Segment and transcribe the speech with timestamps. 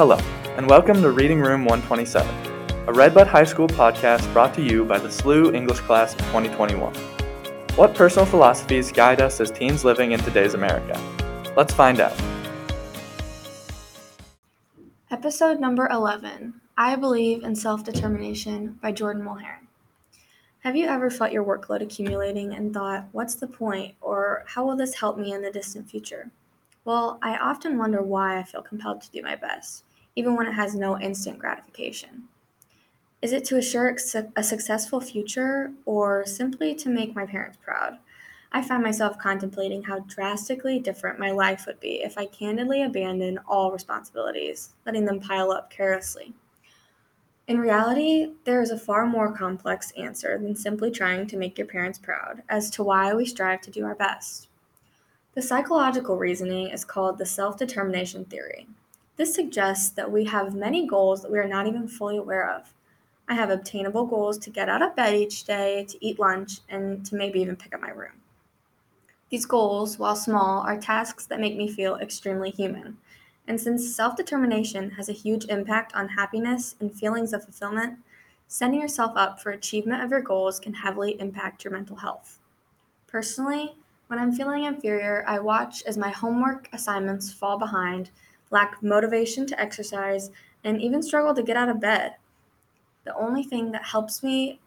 [0.00, 0.16] Hello,
[0.56, 2.26] and welcome to Reading Room 127,
[2.88, 6.20] a Rock Bridge High School podcast brought to you by the SLU English class of
[6.20, 6.94] 2021.
[7.76, 10.98] What personal philosophies guide us as teens living in today's America?
[11.54, 12.18] Let's find out.
[15.10, 19.66] Episode number 11 I Believe in Self Determination by Jordyn Mulherin.
[20.60, 24.76] Have you ever felt your workload accumulating and thought, what's the point, or how will
[24.76, 26.30] this help me in the distant future?
[26.86, 29.84] Well, I often wonder why I feel compelled to do my best,
[30.16, 32.28] even when it has no instant gratification.
[33.22, 33.96] Is it to assure
[34.36, 37.98] a successful future or simply to make my parents proud?
[38.52, 43.38] I find myself contemplating how drastically different my life would be if I candidly abandoned
[43.46, 46.32] all responsibilities, letting them pile up carelessly.
[47.46, 51.66] In reality, there is a far more complex answer than simply trying to make your
[51.66, 54.48] parents proud as to why we strive to do our best.
[55.34, 58.66] The psychological reasoning is called the self determination theory.
[59.20, 62.72] This suggests that we have many goals that we are not even fully aware of.
[63.28, 67.04] I have obtainable goals to get out of bed each day, to eat lunch, and
[67.04, 68.14] to maybe even pick up my room.
[69.28, 72.96] These goals, while small, are tasks that make me feel extremely human.
[73.46, 77.98] And since self determination has a huge impact on happiness and feelings of fulfillment,
[78.48, 82.38] setting yourself up for achievement of your goals can heavily impact your mental health.
[83.06, 83.74] Personally,
[84.06, 88.08] when I'm feeling inferior, I watch as my homework assignments fall behind
[88.50, 90.30] lack motivation to exercise,
[90.64, 92.16] and even struggle to get out of bed.
[93.04, 94.60] The only thing that helps me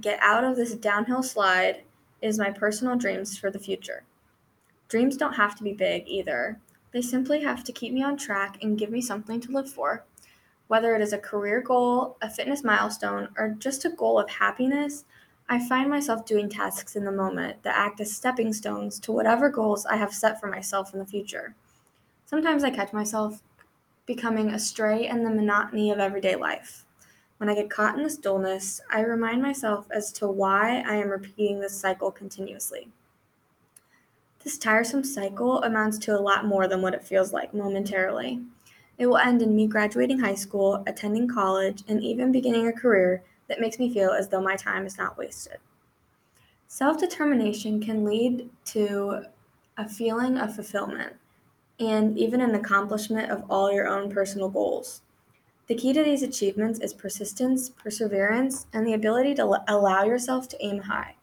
[0.00, 1.82] get out of this downhill slide
[2.22, 4.02] is my personal dreams for the future.
[4.88, 6.58] Dreams don't have to be big either.
[6.92, 10.04] They simply have to keep me on track and give me something to live for.
[10.66, 15.04] Whether it is a career goal, a fitness milestone, or just a goal of happiness,
[15.48, 19.48] I find myself doing tasks in the moment that act as stepping stones to whatever
[19.48, 21.54] goals I have set for myself in the future.
[22.30, 23.42] Sometimes I catch myself
[24.06, 26.84] becoming astray in the monotony of everyday life.
[27.38, 31.08] When I get caught in this dullness, I remind myself as to why I am
[31.08, 32.86] repeating this cycle continuously.
[34.44, 38.40] This tiresome cycle amounts to a lot more than what it feels like momentarily.
[38.96, 43.24] It will end in me graduating high school, attending college, and even beginning a career
[43.48, 45.58] that makes me feel as though my time is not wasted.
[46.68, 49.24] Self determination can lead to
[49.76, 51.16] a feeling of fulfillment
[51.80, 55.00] and even an accomplishment of all your own personal goals.
[55.66, 60.64] The key to these achievements is persistence, perseverance, and the ability to allow yourself to
[60.64, 61.14] aim high.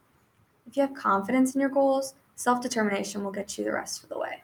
[0.66, 4.08] If you have confidence in your goals, self determination will get you the rest of
[4.08, 4.42] the way.